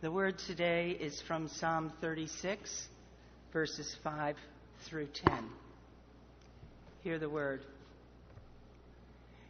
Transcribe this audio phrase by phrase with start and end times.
[0.00, 2.86] The word today is from Psalm 36,
[3.52, 4.36] verses 5
[4.84, 5.44] through 10.
[7.02, 7.62] Hear the word.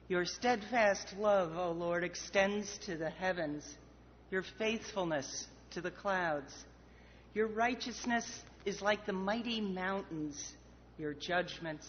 [0.08, 3.62] Your steadfast love, O Lord, extends to the heavens,
[4.30, 6.54] your faithfulness to the clouds.
[7.34, 8.24] Your righteousness
[8.64, 10.54] is like the mighty mountains,
[10.96, 11.86] your judgments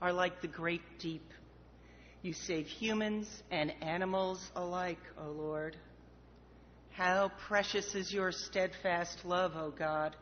[0.00, 1.30] are like the great deep.
[2.22, 5.76] You save humans and animals alike, O Lord.
[6.94, 10.14] How precious is your steadfast love, O God.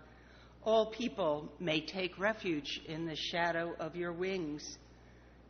[0.62, 4.78] All people may take refuge in the shadow of your wings.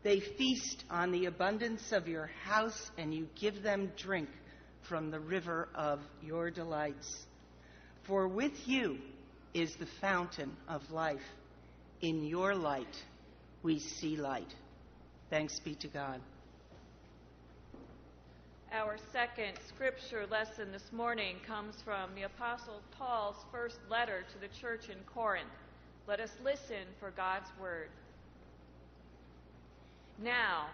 [0.03, 4.31] They feast on the abundance of your house, and you give them drink
[4.89, 7.27] from the river of your delights.
[8.07, 8.97] For with you
[9.53, 11.21] is the fountain of life.
[12.01, 12.97] In your light
[13.63, 14.55] we see light.
[15.29, 16.23] Thanks be to God.
[18.73, 24.47] Our second scripture lesson this morning comes from the Apostle Paul's first letter to the
[24.47, 25.49] church in Corinth.
[26.07, 27.89] Let us listen for God's word.
[30.23, 30.67] Now,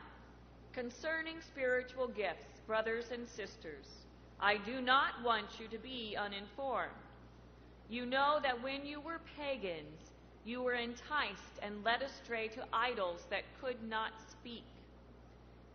[0.75, 3.86] concerning spiritual gifts, brothers and sisters,
[4.38, 6.92] I do not want you to be uninformed.
[7.88, 10.12] You know that when you were pagans,
[10.44, 14.64] you were enticed and led astray to idols that could not speak.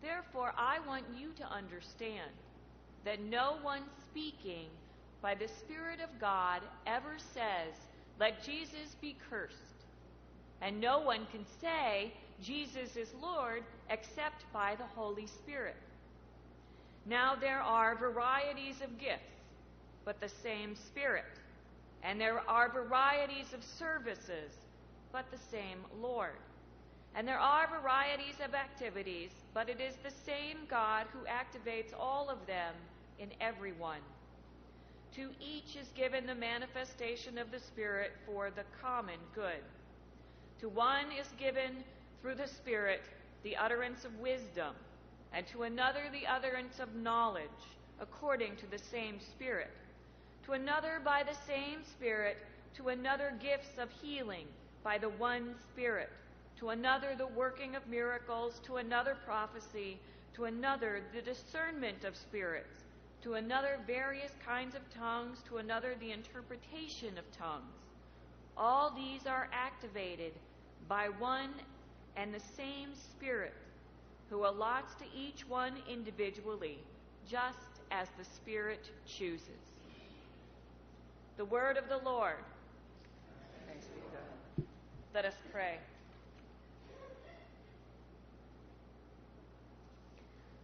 [0.01, 2.31] Therefore, I want you to understand
[3.05, 4.67] that no one speaking
[5.21, 7.75] by the Spirit of God ever says,
[8.19, 9.55] Let Jesus be cursed.
[10.61, 15.77] And no one can say, Jesus is Lord, except by the Holy Spirit.
[17.05, 19.21] Now there are varieties of gifts,
[20.05, 21.25] but the same Spirit.
[22.03, 24.53] And there are varieties of services,
[25.11, 26.37] but the same Lord.
[27.15, 32.29] And there are varieties of activities, but it is the same God who activates all
[32.29, 32.73] of them
[33.19, 34.01] in everyone.
[35.15, 39.61] To each is given the manifestation of the Spirit for the common good.
[40.59, 41.83] To one is given
[42.21, 43.01] through the Spirit
[43.43, 44.73] the utterance of wisdom,
[45.33, 47.49] and to another the utterance of knowledge,
[47.99, 49.71] according to the same Spirit.
[50.45, 52.37] To another by the same Spirit,
[52.75, 54.45] to another gifts of healing
[54.83, 56.09] by the one Spirit
[56.61, 59.97] to another the working of miracles, to another prophecy,
[60.35, 62.83] to another the discernment of spirits,
[63.23, 67.73] to another various kinds of tongues, to another the interpretation of tongues.
[68.55, 70.33] All these are activated
[70.87, 71.49] by one
[72.15, 73.55] and the same Spirit,
[74.29, 76.77] who allots to each one individually,
[77.27, 77.57] just
[77.89, 79.47] as the Spirit chooses.
[81.37, 82.43] The word of the Lord.
[85.11, 85.79] Let us pray.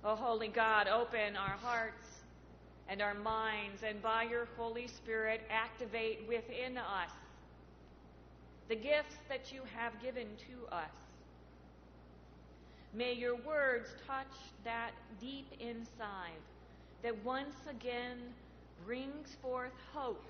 [0.04, 2.06] O holy God, open our hearts
[2.90, 7.12] and our minds, and by your Holy Spirit, activate within us
[8.70, 10.92] the gifts that you have given to us.
[12.94, 14.26] May your words touch
[14.64, 16.42] that deep inside
[17.04, 18.18] that once again
[18.86, 20.24] brings forth hope.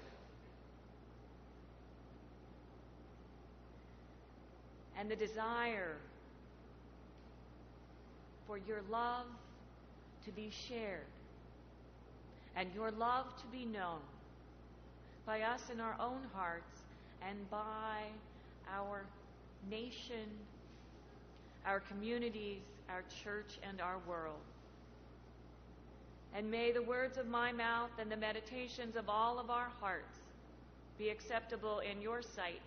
[4.99, 5.95] And the desire
[8.47, 9.27] for your love
[10.27, 11.07] to be shared
[12.57, 13.99] and your love to be known
[15.25, 16.81] by us in our own hearts
[17.27, 18.03] and by
[18.73, 19.05] our
[19.69, 20.27] nation,
[21.65, 24.39] our communities, our church, and our world.
[26.35, 30.19] And may the words of my mouth and the meditations of all of our hearts
[30.97, 32.61] be acceptable in your sight,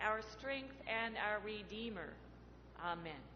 [0.00, 2.14] our strength and our Redeemer.
[2.82, 3.33] Amen.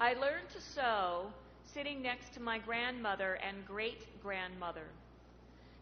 [0.00, 1.26] I learned to sew
[1.74, 4.86] sitting next to my grandmother and great grandmother.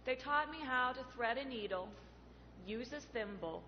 [0.05, 1.89] They taught me how to thread a needle,
[2.67, 3.62] use a thimble,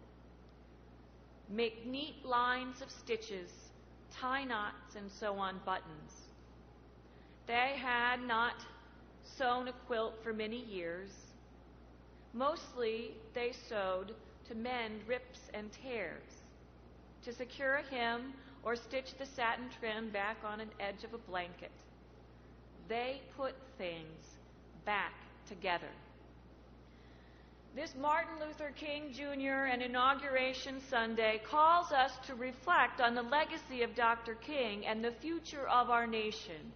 [1.49, 3.53] make neat lines of stitches,
[4.11, 6.27] tie knots, and sew on buttons.
[7.47, 8.57] They had not
[9.23, 11.11] sewn a quilt for many years.
[12.35, 14.17] Mostly, they sewed
[14.49, 16.43] to mend rips and tears,
[17.25, 21.19] to secure a hem or stitch the satin trim back on an edge of a
[21.19, 21.71] blanket.
[22.89, 24.37] They put things
[24.85, 25.15] back
[25.49, 25.91] together.
[27.75, 29.71] This Martin Luther King Jr.
[29.71, 34.35] and Inauguration Sunday calls us to reflect on the legacy of Dr.
[34.35, 36.73] King and the future of our nation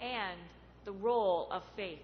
[0.00, 0.40] and
[0.86, 1.98] the role of faith.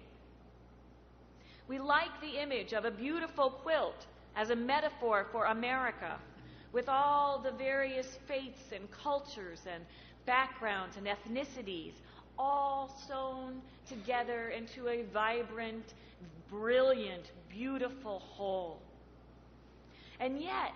[1.67, 6.19] We like the image of a beautiful quilt as a metaphor for America
[6.77, 9.83] with all the various faiths and cultures and
[10.27, 11.93] backgrounds and ethnicities,
[12.37, 13.59] all sewn
[13.89, 15.95] together into a vibrant,
[16.51, 18.79] brilliant, beautiful whole.
[20.19, 20.75] And yet,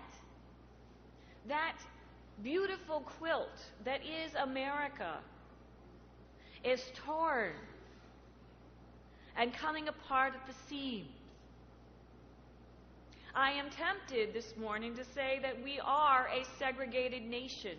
[1.46, 1.76] that
[2.42, 5.18] beautiful quilt that is America
[6.64, 7.52] is torn
[9.36, 11.21] and coming apart at the seams.
[13.34, 17.78] I am tempted this morning to say that we are a segregated nation,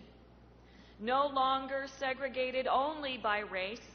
[0.98, 3.86] no longer segregated only by race.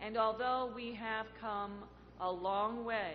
[0.00, 1.72] And although we have come
[2.20, 3.14] a long way,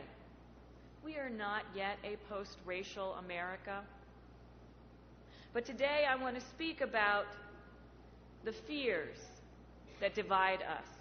[1.04, 3.82] we are not yet a post racial America.
[5.54, 7.28] But today I want to speak about
[8.44, 9.20] the fears
[10.02, 10.95] that divide us.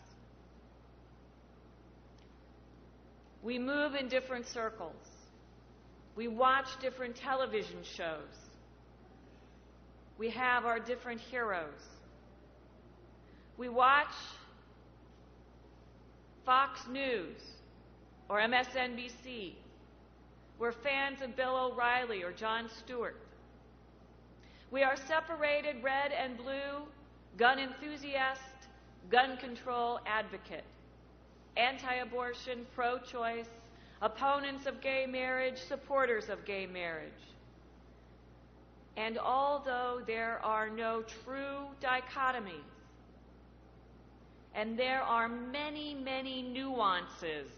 [3.44, 4.96] We move in different circles.
[6.16, 8.50] We watch different television shows.
[10.16, 11.82] We have our different heroes.
[13.58, 14.14] We watch
[16.46, 17.36] Fox News
[18.30, 19.52] or MSNBC.
[20.58, 23.20] We're fans of Bill O'Reilly or Jon Stewart.
[24.70, 26.88] We are separated red and blue,
[27.36, 28.40] gun enthusiast,
[29.10, 30.64] gun control advocate,
[31.56, 33.48] anti abortion, pro choice,
[34.02, 37.12] opponents of gay marriage, supporters of gay marriage.
[38.96, 42.62] And although there are no true dichotomies,
[44.54, 47.50] and there are many, many nuances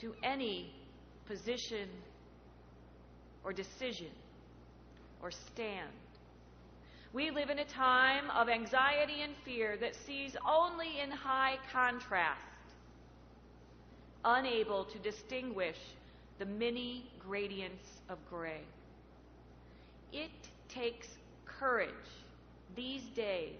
[0.00, 0.72] to any
[1.26, 1.88] position
[3.44, 4.10] or decision
[5.22, 5.90] or stand.
[7.12, 12.42] We live in a time of anxiety and fear that sees only in high contrast,
[14.24, 15.78] unable to distinguish
[16.38, 18.60] the many gradients of gray.
[20.12, 20.30] It
[20.68, 21.08] takes
[21.46, 21.90] courage
[22.76, 23.56] these days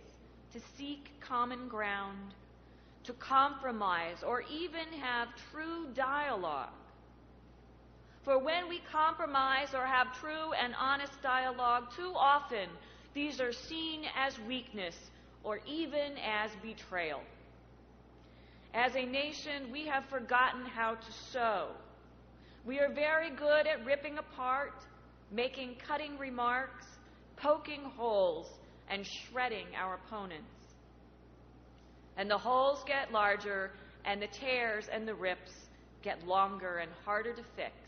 [0.53, 2.35] to seek common ground,
[3.05, 6.69] to compromise, or even have true dialogue
[8.29, 12.69] for when we compromise or have true and honest dialogue, too often
[13.19, 14.95] these are seen as weakness
[15.43, 17.21] or even as betrayal.
[18.73, 21.67] As a nation, we have forgotten how to sew.
[22.65, 24.85] We are very good at ripping apart,
[25.33, 26.87] making cutting remarks,
[27.37, 28.47] poking holes,
[28.89, 30.55] and shredding our opponents.
[32.17, 33.73] And the holes get larger,
[34.05, 35.51] and the tears and the rips
[36.05, 37.88] get longer and harder to fix.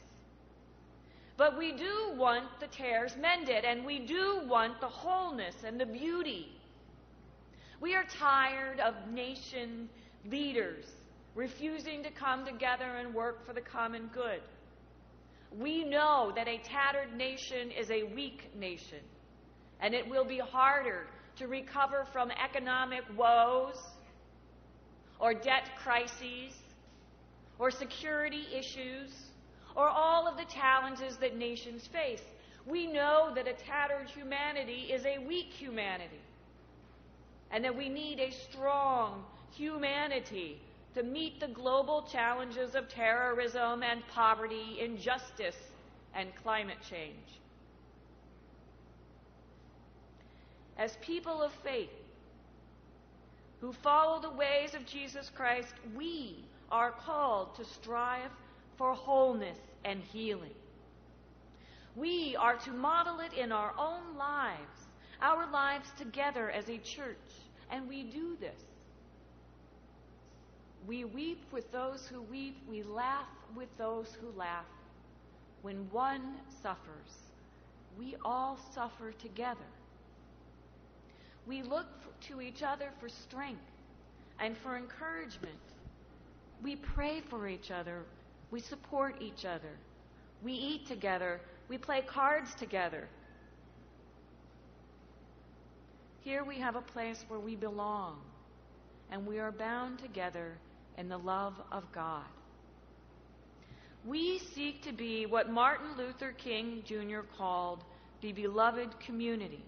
[1.41, 5.87] But we do want the tears mended, and we do want the wholeness and the
[5.87, 6.53] beauty.
[7.81, 9.89] We are tired of nation
[10.27, 10.85] leaders
[11.35, 14.43] refusing to come together and work for the common good.
[15.59, 19.01] We know that a tattered nation is a weak nation,
[19.81, 21.07] and it will be harder
[21.37, 23.81] to recover from economic woes
[25.19, 26.53] or debt crises
[27.59, 29.30] or security issues
[29.81, 32.23] or all of the challenges that nations face.
[32.67, 36.21] We know that a tattered humanity is a weak humanity,
[37.51, 39.25] and that we need a strong
[39.57, 40.61] humanity
[40.95, 45.57] to meet the global challenges of terrorism and poverty, injustice,
[46.15, 47.41] and climate change.
[50.77, 51.89] As people of faith
[53.63, 58.31] who follow the ways of Jesus Christ, we are called to strive
[58.81, 60.55] for wholeness and healing.
[61.97, 64.87] We are to model it in our own lives,
[65.21, 67.19] our lives together as a church,
[67.71, 68.59] and we do this.
[70.89, 74.65] We weep with those who weep, we laugh with those who laugh.
[75.61, 77.19] When one suffers,
[77.99, 79.61] we all suffer together.
[81.47, 81.87] We look
[82.29, 83.61] to each other for strength
[84.39, 85.53] and for encouragement.
[86.63, 88.05] We pray for each other
[88.51, 89.77] we support each other.
[90.43, 91.41] We eat together.
[91.69, 93.09] We play cards together.
[96.21, 98.21] Here we have a place where we belong,
[99.11, 100.59] and we are bound together
[100.99, 102.27] in the love of God.
[104.05, 107.21] We seek to be what Martin Luther King Jr.
[107.37, 107.85] called
[108.21, 109.65] the beloved community.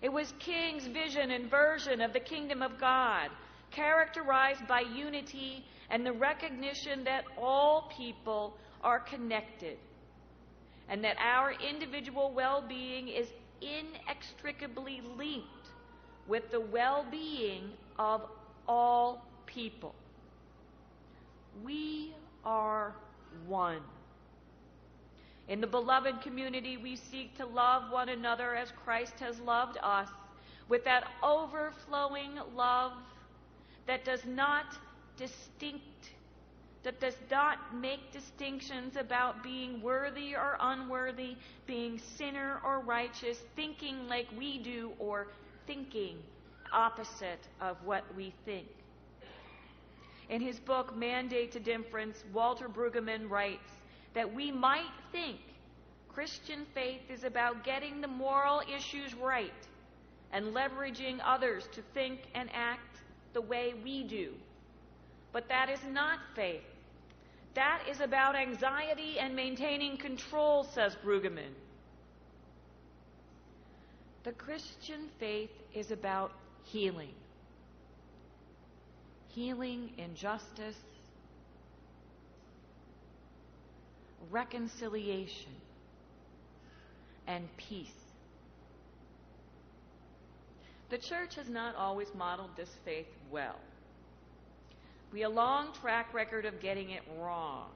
[0.00, 3.30] It was King's vision and version of the kingdom of God,
[3.70, 9.76] characterized by unity and the recognition that all people are connected
[10.88, 13.28] and that our individual well being is
[13.60, 15.46] inextricably linked
[16.26, 18.22] with the well being of
[18.66, 19.94] all people.
[21.64, 22.94] We are
[23.46, 23.80] one.
[25.48, 30.08] In the beloved community, we seek to love one another as Christ has loved us,
[30.68, 32.92] with that overflowing love
[33.88, 34.66] that does not
[35.16, 35.82] distinct
[36.84, 44.06] that does not make distinctions about being worthy or unworthy, being sinner or righteous, thinking
[44.06, 45.26] like we do or
[45.66, 46.18] thinking
[46.72, 48.68] opposite of what we think.
[50.30, 53.70] In his book, Mandate to Difference, Walter Brueggemann writes
[54.14, 55.40] that we might think
[56.08, 59.52] Christian faith is about getting the moral issues right
[60.32, 62.80] and leveraging others to think and act
[63.32, 64.32] the way we do.
[65.32, 66.62] But that is not faith.
[67.54, 71.54] That is about anxiety and maintaining control, says Brueggemann.
[74.24, 76.32] The Christian faith is about
[76.64, 77.14] healing.
[79.28, 80.76] Healing injustice,
[84.30, 85.52] reconciliation,
[87.26, 88.07] and peace.
[90.90, 93.56] The church has not always modeled this faith well.
[95.12, 97.68] We have a long track record of getting it wrong.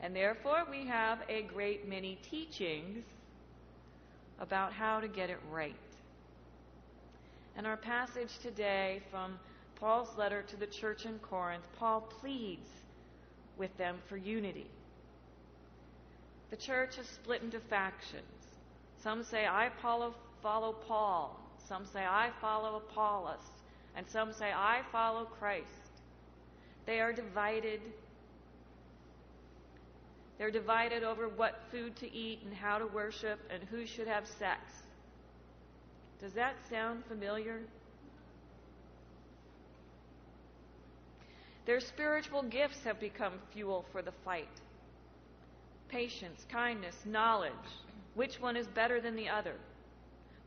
[0.00, 3.04] And therefore, we have a great many teachings
[4.38, 5.74] about how to get it right.
[7.56, 9.38] And our passage today from
[9.76, 12.68] Paul's letter to the church in Corinth, Paul pleads
[13.56, 14.66] with them for unity.
[16.50, 18.24] The church is split into factions.
[19.02, 21.43] Some say, I follow, follow Paul.
[21.68, 23.40] Some say, I follow Apollos.
[23.96, 25.68] And some say, I follow Christ.
[26.86, 27.80] They are divided.
[30.38, 34.26] They're divided over what food to eat and how to worship and who should have
[34.26, 34.60] sex.
[36.20, 37.60] Does that sound familiar?
[41.66, 44.48] Their spiritual gifts have become fuel for the fight.
[45.88, 47.52] Patience, kindness, knowledge.
[48.14, 49.54] Which one is better than the other?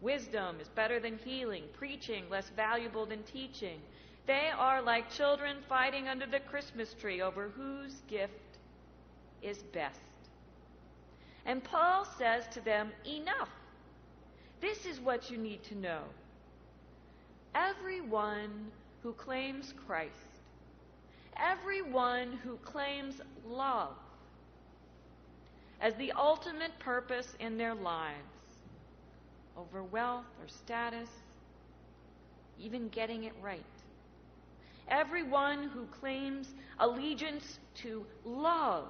[0.01, 3.79] Wisdom is better than healing, preaching less valuable than teaching.
[4.27, 8.33] They are like children fighting under the Christmas tree over whose gift
[9.41, 9.99] is best.
[11.45, 13.49] And Paul says to them, Enough.
[14.59, 16.01] This is what you need to know.
[17.55, 18.71] Everyone
[19.03, 20.11] who claims Christ,
[21.37, 23.93] everyone who claims love
[25.79, 28.36] as the ultimate purpose in their lives,
[29.57, 31.09] over wealth or status,
[32.59, 33.63] even getting it right,
[34.89, 36.47] Everyone who claims
[36.79, 38.87] allegiance to love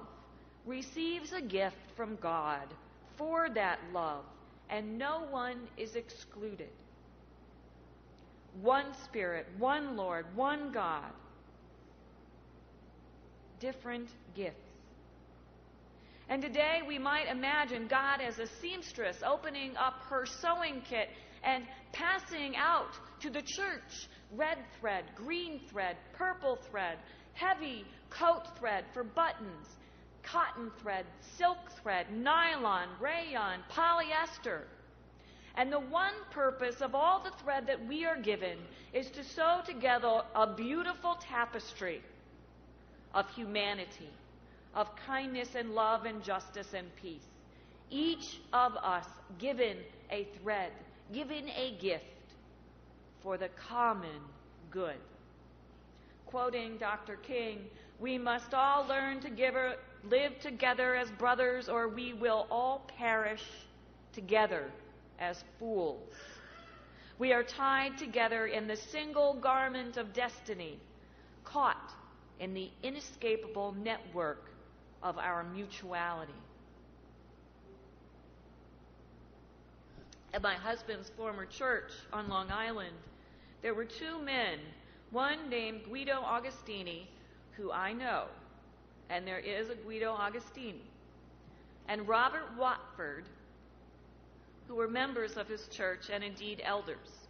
[0.64, 2.68] receives a gift from God
[3.16, 4.24] for that love,
[4.70, 6.68] and no one is excluded.
[8.60, 11.10] One Spirit, one Lord, one God,
[13.58, 14.67] different gifts.
[16.28, 21.08] And today we might imagine God as a seamstress opening up her sewing kit
[21.42, 26.98] and passing out to the church red thread, green thread, purple thread,
[27.32, 29.66] heavy coat thread for buttons,
[30.22, 31.06] cotton thread,
[31.36, 34.62] silk thread, nylon, rayon, polyester.
[35.54, 38.58] And the one purpose of all the thread that we are given
[38.92, 42.02] is to sew together a beautiful tapestry
[43.14, 44.10] of humanity,
[44.74, 47.26] of kindness and love and justice and peace.
[47.90, 49.06] Each of us
[49.38, 49.78] given
[50.10, 50.72] a thread,
[51.12, 52.04] given a gift
[53.22, 54.20] for the common
[54.70, 54.98] good.
[56.26, 57.16] Quoting Dr.
[57.16, 57.60] King,
[57.98, 59.54] we must all learn to give,
[60.04, 63.44] live together as brothers, or we will all perish
[64.12, 64.70] together
[65.18, 66.12] as fools.
[67.18, 70.78] We are tied together in the single garment of destiny,
[71.44, 71.92] caught
[72.38, 74.44] in the inescapable network
[75.02, 76.32] of our mutuality.
[80.34, 82.96] At my husband's former church on Long Island,
[83.62, 84.58] there were two men,
[85.10, 87.06] one named Guido Augustini,
[87.52, 88.24] who I know,
[89.08, 90.82] and there is a Guido Augustini,
[91.88, 93.24] and Robert Watford,
[94.68, 97.26] who were members of his church and indeed elders.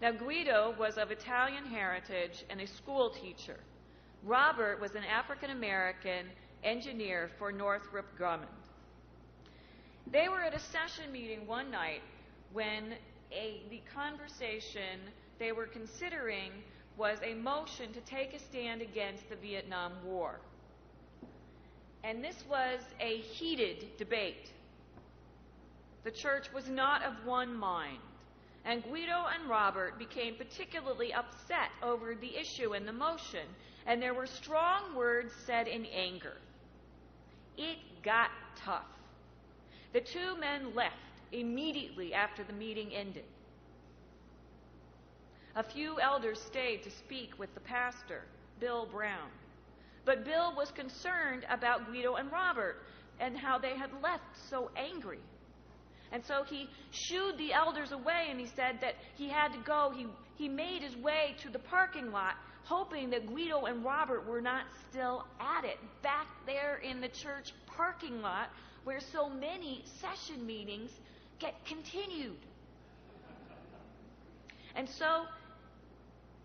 [0.00, 3.58] Now, Guido was of Italian heritage and a school teacher.
[4.22, 6.26] Robert was an African American
[6.64, 8.48] engineer for Northrop Grumman.
[10.10, 12.00] They were at a session meeting one night
[12.52, 12.94] when
[13.30, 15.00] a, the conversation
[15.38, 16.50] they were considering
[16.96, 20.40] was a motion to take a stand against the Vietnam War.
[22.02, 24.50] And this was a heated debate.
[26.04, 27.98] The church was not of one mind,
[28.64, 33.46] and Guido and Robert became particularly upset over the issue and the motion,
[33.86, 36.36] and there were strong words said in anger.
[37.58, 38.86] It got tough.
[39.92, 40.94] The two men left
[41.32, 43.24] immediately after the meeting ended.
[45.56, 48.22] A few elders stayed to speak with the pastor,
[48.60, 49.28] Bill Brown.
[50.04, 52.76] But Bill was concerned about Guido and Robert
[53.18, 55.18] and how they had left so angry.
[56.12, 59.92] And so he shooed the elders away and he said that he had to go.
[59.94, 62.36] He, he made his way to the parking lot,
[62.68, 67.54] hoping that Guido and Robert were not still at it, back there in the church
[67.66, 68.50] parking lot
[68.84, 70.90] where so many session meetings
[71.38, 72.36] get continued.
[74.76, 75.24] And so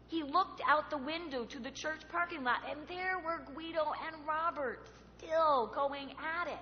[0.07, 4.15] he looked out the window to the church parking lot, and there were Guido and
[4.27, 4.79] Robert
[5.17, 6.59] still going at it.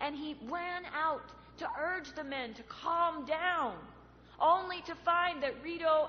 [0.00, 1.22] And he ran out
[1.58, 3.74] to urge the men to calm down,
[4.40, 6.08] only to find that Guido,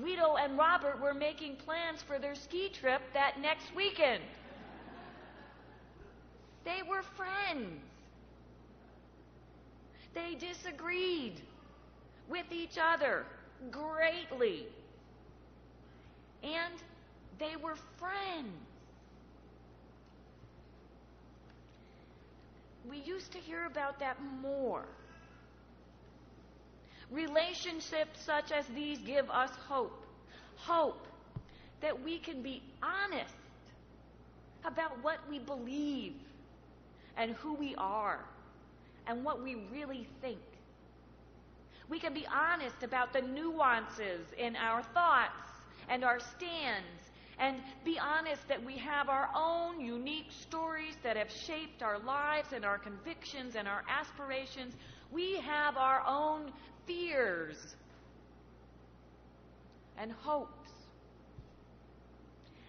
[0.00, 4.22] Guido and Robert were making plans for their ski trip that next weekend.
[6.64, 7.80] They were friends.
[10.14, 11.40] They disagreed
[12.28, 13.24] with each other
[13.70, 14.66] greatly.
[16.42, 16.74] And
[17.38, 18.52] they were friends.
[22.88, 24.84] We used to hear about that more.
[27.10, 30.04] Relationships such as these give us hope.
[30.56, 31.06] Hope
[31.80, 33.34] that we can be honest
[34.64, 36.14] about what we believe
[37.16, 38.24] and who we are
[39.06, 40.38] and what we really think.
[41.88, 45.32] We can be honest about the nuances in our thoughts
[45.88, 51.30] and our stands and be honest that we have our own unique stories that have
[51.30, 54.74] shaped our lives and our convictions and our aspirations.
[55.12, 56.52] We have our own
[56.88, 57.76] fears
[59.96, 60.70] and hopes.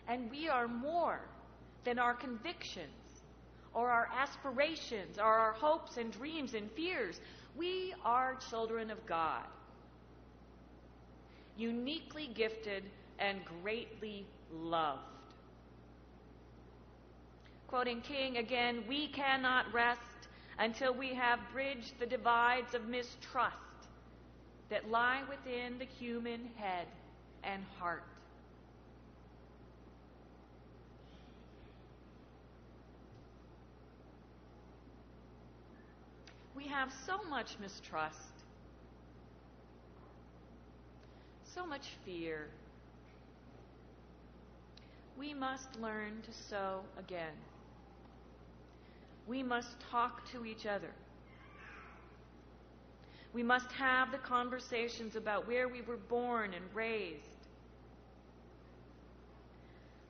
[0.08, 1.22] And we are more
[1.86, 2.90] than our convictions
[3.74, 7.20] or our aspirations or our hopes and dreams and fears.
[7.56, 9.46] We are children of God,
[11.58, 12.84] uniquely gifted
[13.20, 15.02] and greatly loved.
[17.68, 20.02] Quoting King again, we cannot rest
[20.58, 23.56] until we have bridged the divides of mistrust
[24.70, 26.88] that lie within the human head
[27.44, 28.04] and heart.
[36.56, 38.18] We have so much mistrust,
[41.56, 42.48] so much fear.
[45.18, 47.34] We must learn to sew again.
[49.28, 50.92] We must talk to each other.
[53.34, 57.24] We must have the conversations about where we were born and raised.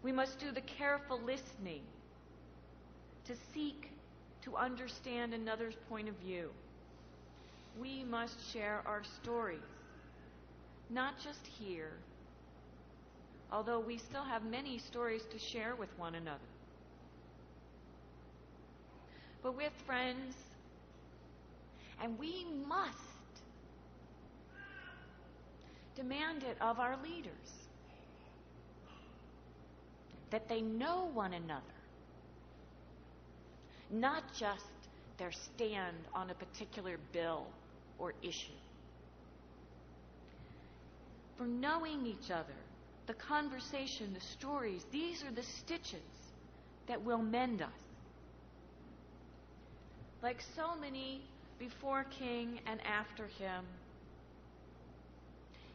[0.01, 1.81] We must do the careful listening
[3.25, 3.91] to seek
[4.43, 6.49] to understand another's point of view.
[7.79, 9.59] We must share our stories,
[10.89, 11.91] not just here,
[13.51, 16.39] although we still have many stories to share with one another,
[19.43, 20.35] but with friends.
[22.01, 23.08] And we must
[25.99, 27.33] demand it of our leaders
[30.31, 31.79] that they know one another
[33.89, 34.65] not just
[35.17, 37.47] their stand on a particular bill
[37.97, 38.53] or issue.
[41.37, 42.53] For knowing each other,
[43.07, 45.99] the conversation, the stories, these are the stitches
[46.87, 47.69] that will mend us.
[50.21, 51.21] Like so many
[51.57, 53.65] before King and after him,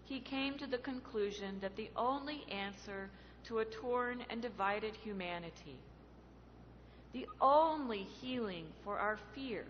[0.05, 3.11] he came to the conclusion that the only answer
[3.45, 5.79] to a torn and divided humanity
[7.14, 9.64] the only healing for our fear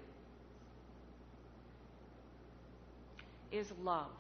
[3.53, 4.11] is love.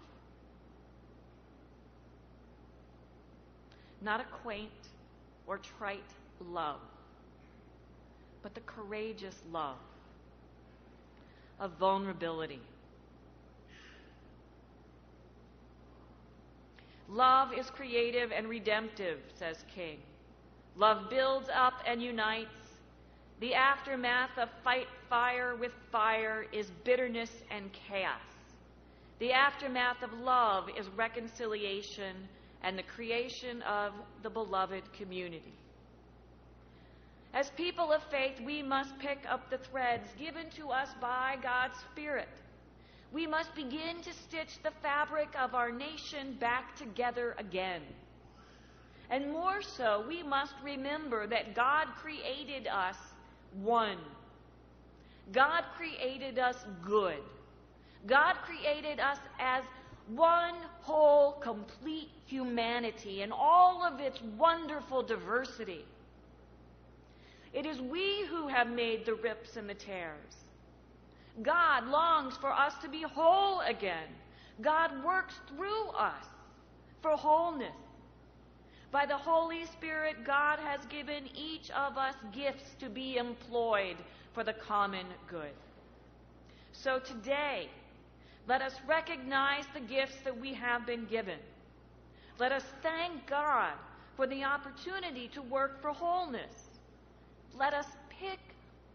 [4.02, 4.70] Not a quaint
[5.46, 6.04] or trite
[6.38, 6.80] love,
[8.42, 9.78] but the courageous love
[11.58, 12.60] of vulnerability.
[17.14, 19.98] Love is creative and redemptive, says King.
[20.74, 22.80] Love builds up and unites.
[23.38, 28.18] The aftermath of fight fire with fire is bitterness and chaos.
[29.20, 32.16] The aftermath of love is reconciliation
[32.64, 33.92] and the creation of
[34.24, 35.54] the beloved community.
[37.32, 41.78] As people of faith, we must pick up the threads given to us by God's
[41.92, 42.28] Spirit.
[43.14, 47.82] We must begin to stitch the fabric of our nation back together again.
[49.08, 52.96] And more so, we must remember that God created us
[53.62, 53.98] one.
[55.30, 57.22] God created us good.
[58.04, 59.62] God created us as
[60.08, 65.84] one whole, complete humanity in all of its wonderful diversity.
[67.52, 70.43] It is we who have made the rips and the tears.
[71.42, 74.08] God longs for us to be whole again.
[74.60, 76.24] God works through us
[77.02, 77.74] for wholeness.
[78.92, 83.96] By the Holy Spirit, God has given each of us gifts to be employed
[84.32, 85.50] for the common good.
[86.70, 87.68] So today,
[88.46, 91.38] let us recognize the gifts that we have been given.
[92.38, 93.72] Let us thank God
[94.16, 96.54] for the opportunity to work for wholeness.
[97.58, 98.38] Let us pick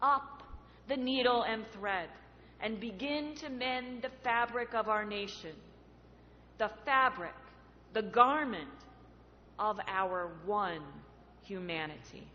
[0.00, 0.42] up
[0.88, 2.08] the needle and thread
[2.62, 5.52] and begin to mend the fabric of our nation,
[6.58, 7.34] the fabric,
[7.92, 8.68] the garment
[9.58, 10.82] of our one
[11.42, 12.26] humanity.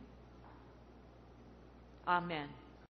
[2.07, 2.47] Amen.